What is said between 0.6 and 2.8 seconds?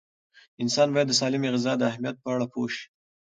انسان باید د سالمې غذا د اهمیت په اړه پوه